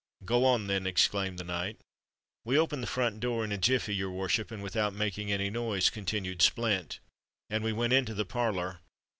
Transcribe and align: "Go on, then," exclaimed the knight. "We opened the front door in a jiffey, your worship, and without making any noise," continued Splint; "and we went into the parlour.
"Go 0.25 0.45
on, 0.45 0.65
then," 0.65 0.87
exclaimed 0.87 1.37
the 1.37 1.43
knight. 1.43 1.77
"We 2.43 2.57
opened 2.57 2.81
the 2.81 2.87
front 2.87 3.19
door 3.19 3.43
in 3.45 3.51
a 3.51 3.57
jiffey, 3.59 3.93
your 3.93 4.09
worship, 4.09 4.49
and 4.49 4.63
without 4.63 4.95
making 4.95 5.31
any 5.31 5.51
noise," 5.51 5.91
continued 5.91 6.41
Splint; 6.41 6.97
"and 7.51 7.63
we 7.63 7.71
went 7.71 7.93
into 7.93 8.15
the 8.15 8.25
parlour. 8.25 8.79